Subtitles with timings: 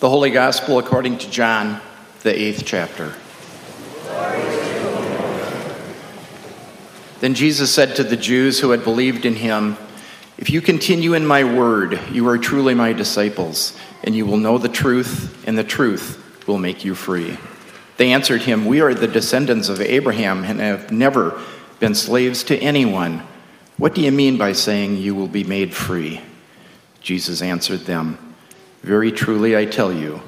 [0.00, 1.78] The Holy Gospel according to John,
[2.22, 3.12] the eighth chapter.
[7.20, 9.76] Then Jesus said to the Jews who had believed in him,
[10.38, 14.56] If you continue in my word, you are truly my disciples, and you will know
[14.56, 17.36] the truth, and the truth will make you free.
[17.98, 21.38] They answered him, We are the descendants of Abraham and have never
[21.78, 23.22] been slaves to anyone.
[23.76, 26.22] What do you mean by saying you will be made free?
[27.02, 28.29] Jesus answered them,
[28.82, 30.22] Very truly I tell you,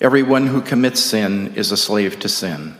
[0.00, 2.76] everyone who commits sin is a slave to sin.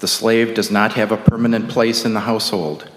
[0.00, 2.88] The slave does not have a permanent place in the household,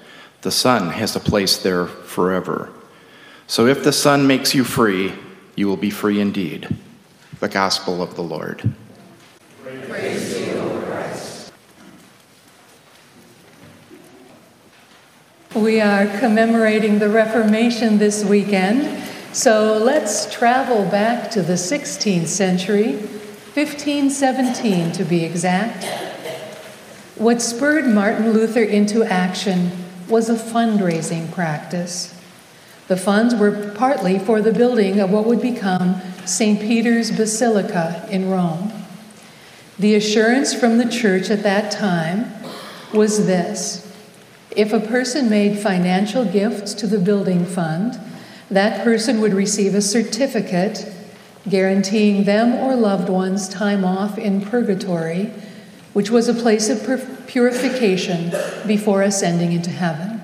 [0.42, 2.72] the son has a place there forever.
[3.48, 5.14] So if the son makes you free,
[5.56, 6.68] you will be free indeed.
[7.40, 8.74] The gospel of the Lord.
[15.56, 19.07] We are commemorating the Reformation this weekend.
[19.34, 25.84] So let's travel back to the 16th century, 1517 to be exact.
[27.16, 29.72] What spurred Martin Luther into action
[30.08, 32.14] was a fundraising practice.
[32.88, 36.60] The funds were partly for the building of what would become St.
[36.60, 38.72] Peter's Basilica in Rome.
[39.78, 42.34] The assurance from the church at that time
[42.94, 43.84] was this
[44.56, 48.00] if a person made financial gifts to the building fund,
[48.50, 50.94] that person would receive a certificate
[51.50, 55.32] guaranteeing them or loved ones time off in purgatory,
[55.94, 58.32] which was a place of purification
[58.68, 60.22] before ascending into heaven.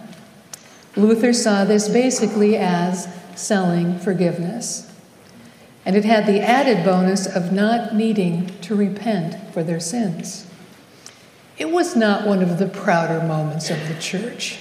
[0.95, 4.89] Luther saw this basically as selling forgiveness.
[5.85, 10.47] And it had the added bonus of not needing to repent for their sins.
[11.57, 14.59] It was not one of the prouder moments of the church.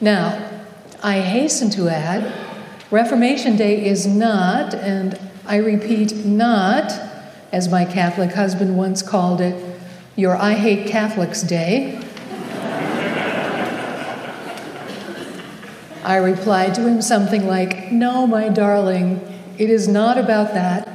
[0.00, 0.65] Now,
[1.02, 2.32] I hasten to add
[2.90, 6.92] Reformation Day is not, and I repeat, not,
[7.52, 9.80] as my Catholic husband once called it,
[10.14, 12.00] your I Hate Catholics Day.
[16.04, 19.20] I replied to him something like, No, my darling,
[19.58, 20.88] it is not about that.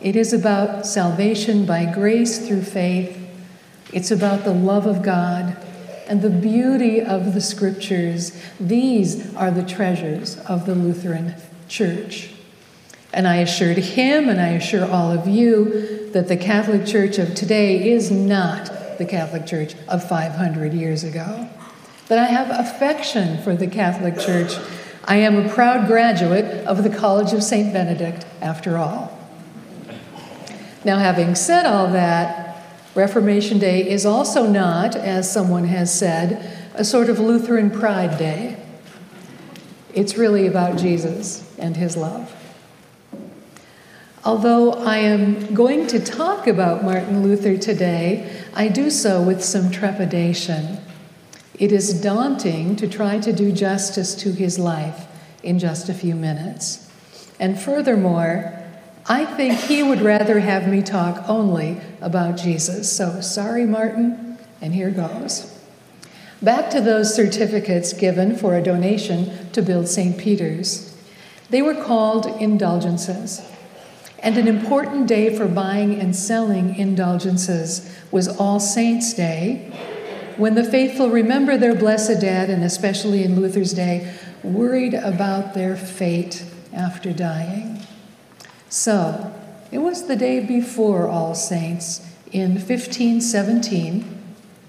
[0.00, 3.16] It is about salvation by grace through faith.
[3.92, 5.56] It's about the love of God
[6.12, 8.38] and the beauty of the scriptures.
[8.60, 11.34] These are the treasures of the Lutheran
[11.68, 12.34] Church.
[13.14, 17.34] And I assured him, and I assure all of you, that the Catholic Church of
[17.34, 21.48] today is not the Catholic Church of 500 years ago.
[22.08, 24.52] That I have affection for the Catholic Church.
[25.06, 27.72] I am a proud graduate of the College of St.
[27.72, 29.18] Benedict, after all.
[30.84, 32.51] Now, having said all that,
[32.94, 38.58] Reformation Day is also not, as someone has said, a sort of Lutheran pride day.
[39.94, 42.34] It's really about Jesus and his love.
[44.24, 49.70] Although I am going to talk about Martin Luther today, I do so with some
[49.70, 50.78] trepidation.
[51.58, 55.06] It is daunting to try to do justice to his life
[55.42, 56.88] in just a few minutes.
[57.40, 58.61] And furthermore,
[59.06, 62.94] I think he would rather have me talk only about Jesus.
[62.94, 65.48] So sorry, Martin, and here goes.
[66.40, 70.18] Back to those certificates given for a donation to build St.
[70.18, 70.96] Peter's.
[71.50, 73.48] They were called indulgences.
[74.20, 79.70] And an important day for buying and selling indulgences was All Saints' Day,
[80.36, 84.12] when the faithful remember their blessed dead, and especially in Luther's day,
[84.42, 87.80] worried about their fate after dying.
[88.72, 89.30] So,
[89.70, 92.00] it was the day before All Saints
[92.32, 94.18] in 1517,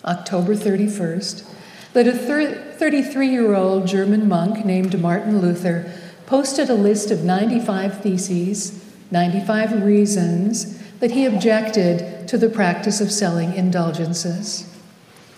[0.04, 1.50] October 31st,
[1.94, 5.90] that a 33 year old German monk named Martin Luther
[6.26, 13.10] posted a list of 95 theses, 95 reasons that he objected to the practice of
[13.10, 14.70] selling indulgences.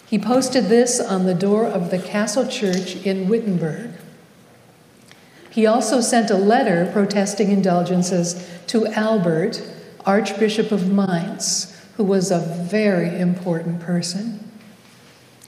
[0.07, 3.91] He posted this on the door of the Castle Church in Wittenberg.
[5.55, 9.63] He also sent a letter protesting indulgences to Albert,
[10.05, 14.51] Archbishop of Mainz, who was a very important person.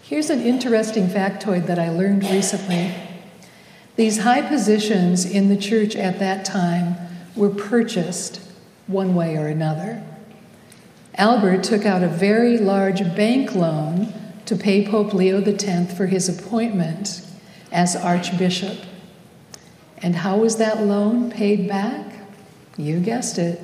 [0.02, 2.96] Here's an interesting factoid that I learned recently.
[3.98, 6.96] These high positions in the church at that time
[7.36, 8.40] were purchased
[8.88, 10.02] one way or another.
[11.16, 14.14] Albert took out a very large bank loan
[14.46, 17.28] to pay Pope Leo X for his appointment
[17.74, 18.78] as Archbishop.
[20.02, 22.06] And how was that loan paid back?
[22.78, 23.60] You guessed it,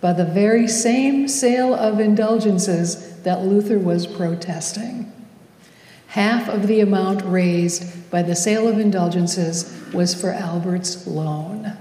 [0.00, 5.12] by the very same sale of indulgences that Luther was protesting.
[6.08, 11.76] Half of the amount raised by the sale of indulgences was for Albert's loan.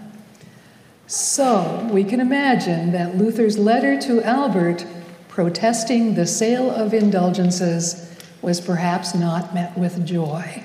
[1.08, 4.86] So we can imagine that Luther's letter to Albert
[5.28, 10.64] protesting the sale of indulgences was perhaps not met with joy.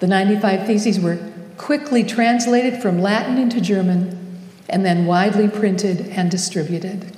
[0.00, 1.18] The 95 Theses were
[1.58, 7.16] quickly translated from Latin into German and then widely printed and distributed.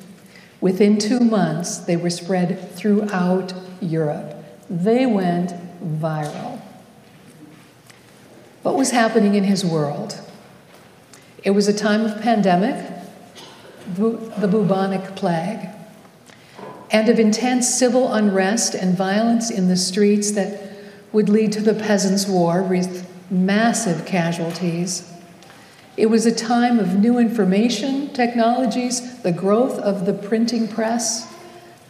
[0.61, 4.37] Within two months, they were spread throughout Europe.
[4.69, 6.61] They went viral.
[8.63, 10.21] What was happening in his world?
[11.43, 12.93] It was a time of pandemic,
[13.95, 15.69] the bubonic plague,
[16.91, 20.61] and of intense civil unrest and violence in the streets that
[21.13, 25.13] would lead to the Peasants' War with massive casualties.
[25.97, 31.33] It was a time of new information technologies, the growth of the printing press,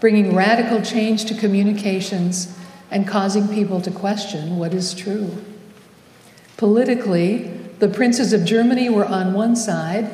[0.00, 2.56] bringing radical change to communications
[2.90, 5.44] and causing people to question what is true.
[6.56, 7.44] Politically,
[7.78, 10.12] the princes of Germany were on one side,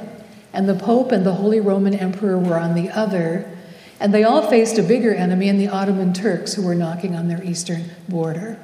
[0.52, 3.50] and the Pope and the Holy Roman Emperor were on the other,
[3.98, 7.28] and they all faced a bigger enemy in the Ottoman Turks who were knocking on
[7.28, 8.58] their eastern border.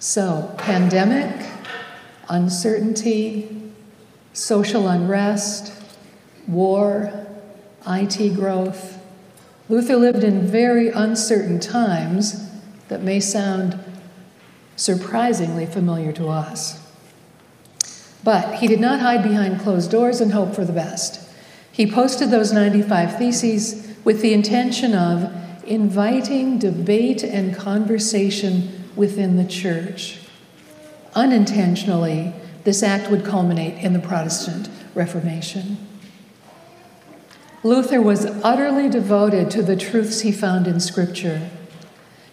[0.00, 1.44] So, pandemic,
[2.28, 3.72] uncertainty,
[4.32, 5.72] social unrest,
[6.46, 7.26] war,
[7.84, 9.02] IT growth.
[9.68, 12.48] Luther lived in very uncertain times
[12.86, 13.76] that may sound
[14.76, 16.80] surprisingly familiar to us.
[18.22, 21.28] But he did not hide behind closed doors and hope for the best.
[21.72, 25.32] He posted those 95 theses with the intention of
[25.66, 30.18] inviting debate and conversation within the church.
[31.14, 32.34] Unintentionally,
[32.64, 35.78] this act would culminate in the Protestant Reformation.
[37.62, 41.48] Luther was utterly devoted to the truths he found in Scripture.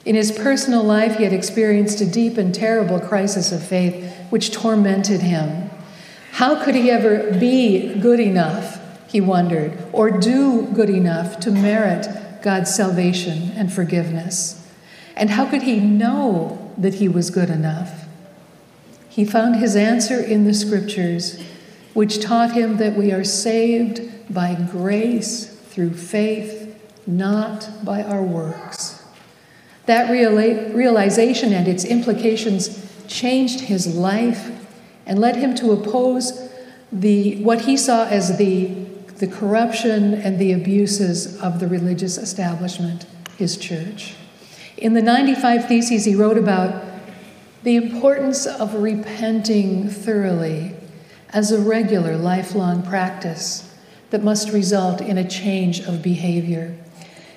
[0.04, 4.52] In his personal life, he had experienced a deep and terrible crisis of faith which
[4.52, 5.70] tormented him.
[6.34, 8.80] How could he ever be good enough,
[9.10, 12.08] he wondered, or do good enough to merit
[12.42, 14.65] God's salvation and forgiveness?
[15.16, 18.06] And how could he know that he was good enough?
[19.08, 21.42] He found his answer in the scriptures,
[21.94, 26.78] which taught him that we are saved by grace through faith,
[27.08, 29.04] not by our works.
[29.86, 34.52] That realization and its implications changed his life
[35.06, 36.52] and led him to oppose
[36.92, 38.66] the, what he saw as the,
[39.18, 43.06] the corruption and the abuses of the religious establishment,
[43.38, 44.16] his church.
[44.78, 46.84] In the 95 Theses, he wrote about
[47.64, 50.76] the importance of repenting thoroughly
[51.30, 53.74] as a regular, lifelong practice
[54.10, 56.76] that must result in a change of behavior.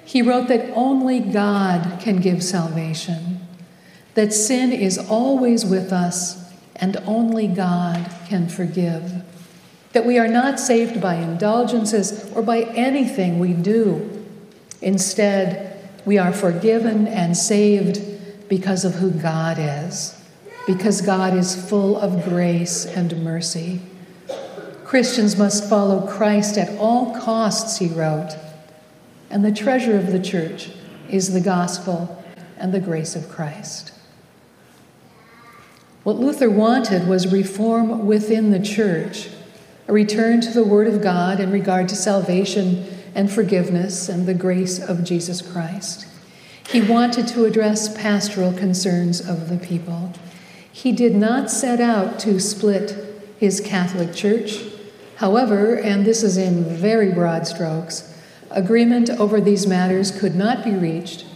[0.05, 3.41] He wrote that only God can give salvation,
[4.15, 9.23] that sin is always with us, and only God can forgive,
[9.93, 14.25] that we are not saved by indulgences or by anything we do.
[14.81, 15.68] Instead,
[16.09, 18.01] we are forgiven and saved
[18.49, 20.19] because of who God is,
[20.67, 23.83] because God is full of grace and mercy.
[24.87, 28.39] Christians must follow Christ at all costs, he wrote.
[29.29, 30.71] And the treasure of the church
[31.11, 32.25] is the gospel
[32.57, 33.93] and the grace of Christ.
[36.05, 39.29] What Luther wanted was reform within the church,
[39.87, 44.33] a return to the Word of God in regard to salvation and forgiveness and the
[44.33, 46.07] grace of Jesus Christ.
[46.69, 50.13] He wanted to address pastoral concerns of the people.
[50.71, 52.97] He did not set out to split
[53.37, 54.61] his Catholic Church.
[55.17, 58.17] However, and this is in very broad strokes,
[58.53, 61.27] agreement over these matters could not be reached.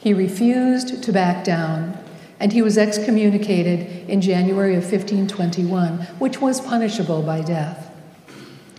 [0.00, 1.98] He refused to back down,
[2.38, 7.91] and he was excommunicated in January of 1521, which was punishable by death.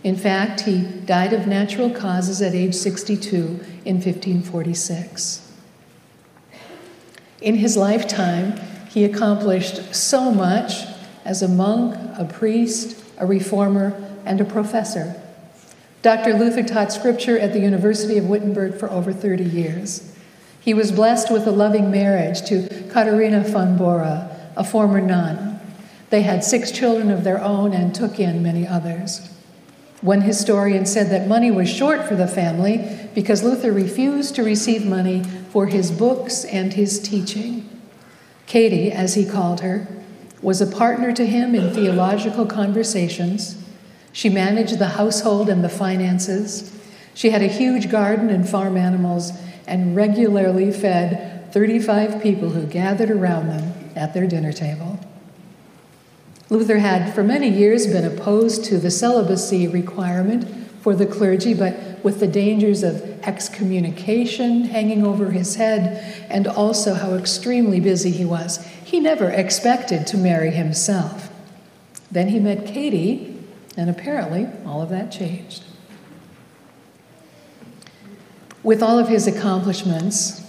[0.04, 3.36] In fact, he died of natural causes at age 62
[3.86, 5.50] in 1546.
[7.40, 10.84] In his lifetime, he accomplished so much
[11.24, 13.94] as a monk, a priest, a reformer,
[14.26, 15.20] and a professor.
[16.02, 16.34] Dr.
[16.34, 20.14] Luther taught scripture at the University of Wittenberg for over 30 years.
[20.60, 25.60] He was blessed with a loving marriage to Katharina von Bora, a former nun.
[26.10, 29.33] They had six children of their own and took in many others.
[30.04, 34.84] One historian said that money was short for the family because Luther refused to receive
[34.84, 37.80] money for his books and his teaching.
[38.44, 39.88] Katie, as he called her,
[40.42, 43.56] was a partner to him in theological conversations.
[44.12, 46.78] She managed the household and the finances.
[47.14, 49.32] She had a huge garden and farm animals
[49.66, 55.00] and regularly fed 35 people who gathered around them at their dinner table.
[56.54, 60.46] Luther had for many years been opposed to the celibacy requirement
[60.82, 66.94] for the clergy, but with the dangers of excommunication hanging over his head and also
[66.94, 71.28] how extremely busy he was, he never expected to marry himself.
[72.12, 73.36] Then he met Katie,
[73.76, 75.64] and apparently all of that changed.
[78.62, 80.48] With all of his accomplishments,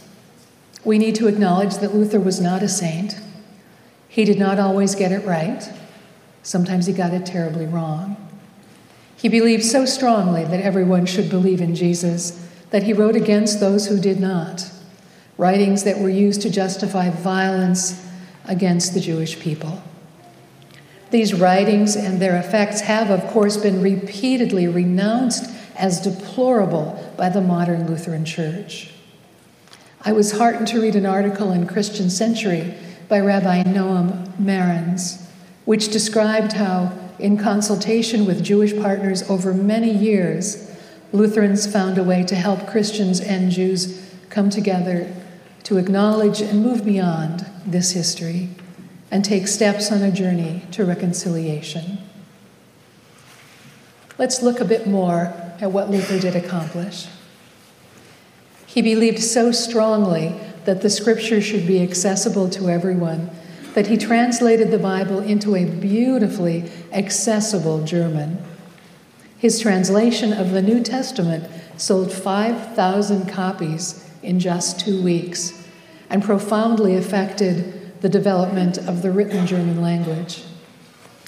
[0.84, 3.20] we need to acknowledge that Luther was not a saint.
[4.08, 5.68] He did not always get it right.
[6.46, 8.18] Sometimes he got it terribly wrong.
[9.18, 13.88] He believed so strongly that everyone should believe in Jesus that he wrote against those
[13.88, 14.70] who did not,
[15.40, 18.08] writings that were used to justify violence
[18.48, 19.82] against the Jewish people.
[21.10, 27.42] These writings and their effects have, of course, been repeatedly renounced as deplorable by the
[27.42, 28.92] modern Lutheran Church.
[30.02, 32.75] I was heartened to read an article in Christian Century
[33.10, 35.25] by Rabbi Noam Marans,
[35.65, 40.72] which described how in consultation with Jewish partners over many years,
[41.12, 45.13] Lutherans found a way to help Christians and Jews come together
[45.63, 48.50] to acknowledge and move beyond this history
[49.10, 52.00] and take steps on a journey to reconciliation.
[54.17, 57.07] Let's look a bit more at what Luther did accomplish.
[58.65, 63.29] He believed so strongly that the scripture should be accessible to everyone
[63.75, 68.41] that he translated the Bible into a beautifully accessible German.
[69.38, 75.67] His translation of the New Testament sold 5,000 copies in just two weeks
[76.10, 80.44] and profoundly affected the development of the written German language.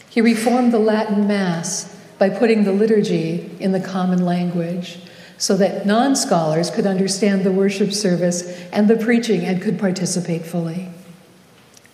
[0.09, 4.99] He reformed the Latin Mass by putting the liturgy in the common language
[5.37, 10.45] so that non scholars could understand the worship service and the preaching and could participate
[10.45, 10.87] fully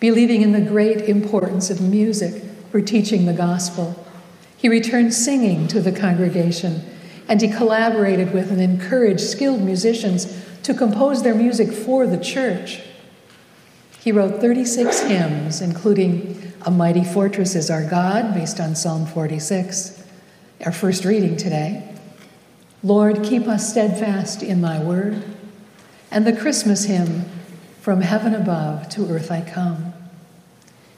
[0.04, 4.04] believing in the great importance of music for teaching the gospel.
[4.54, 6.84] He returned singing to the congregation,
[7.26, 12.82] and he collaborated with and encouraged skilled musicians to compose their music for the church.
[13.98, 20.04] He wrote 36 hymns, including A Mighty Fortress is Our God, based on Psalm 46,
[20.66, 21.96] our first reading today.
[22.82, 25.24] Lord, keep us steadfast in thy word,
[26.10, 27.24] and the Christmas hymn,
[27.80, 29.93] From Heaven Above to Earth I Come.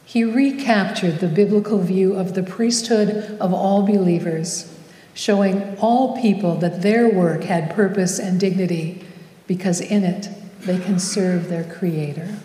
[0.07, 4.73] He recaptured the biblical view of the priesthood of all believers,
[5.15, 9.05] showing all people that their work had purpose and dignity
[9.49, 10.29] because in it
[10.61, 12.37] they can serve their Creator.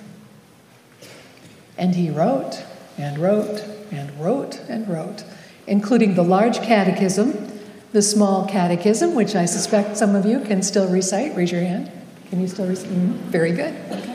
[1.78, 2.64] And he wrote
[2.98, 5.24] and wrote and wrote and wrote,
[5.68, 10.88] including the large catechism, the small catechism, which I suspect some of you can still
[10.88, 11.36] recite.
[11.36, 11.92] Raise your hand.
[12.32, 12.90] Can you still recite?
[12.90, 13.76] Mm, very good.
[13.92, 14.11] Okay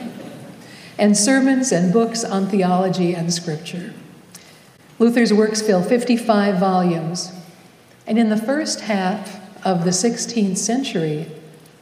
[0.99, 3.93] and sermons and books on theology and scripture.
[4.99, 7.33] Luther's works fill 55 volumes,
[8.07, 11.31] and in the first half of the 16th century,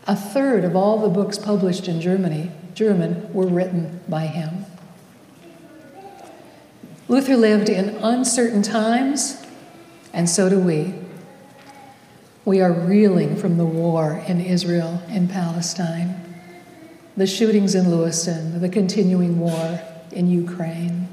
[0.07, 4.67] a third of all the books published in Germany, German, were written by him.
[7.07, 9.45] Luther lived in uncertain times,
[10.13, 10.95] and so do we.
[12.45, 16.24] We are reeling from the war in Israel and Palestine
[17.17, 19.81] the shootings in Lewiston, the continuing war
[20.11, 21.09] in Ukraine.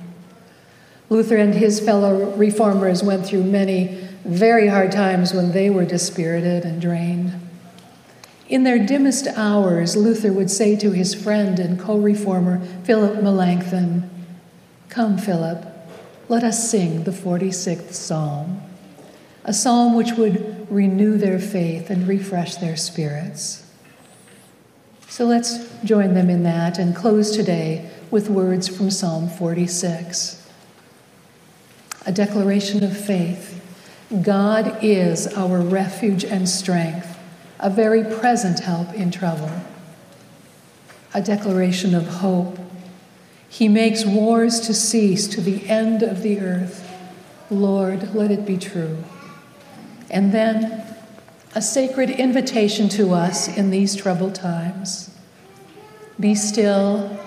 [1.10, 6.64] Luther and his fellow reformers went through many very hard times when they were dispirited
[6.64, 7.34] and drained.
[8.48, 14.10] In their dimmest hours, Luther would say to his friend and co reformer Philip Melanchthon,
[14.90, 15.66] Come, Philip,
[16.28, 18.62] let us sing the 46th Psalm,
[19.44, 23.61] a psalm which would renew their faith and refresh their spirits.
[25.12, 30.50] So let's join them in that and close today with words from Psalm 46.
[32.06, 33.62] A declaration of faith.
[34.22, 37.20] God is our refuge and strength,
[37.60, 39.52] a very present help in trouble.
[41.14, 42.58] A declaration of hope.
[43.50, 46.90] He makes wars to cease to the end of the earth.
[47.50, 49.04] Lord, let it be true.
[50.10, 50.91] And then
[51.54, 55.10] a sacred invitation to us in these troubled times.
[56.20, 57.20] Be still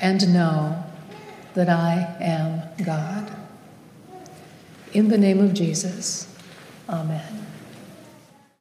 [0.00, 0.84] and know
[1.54, 3.32] that I am God.
[4.92, 6.26] In the name of Jesus,
[6.88, 7.41] amen.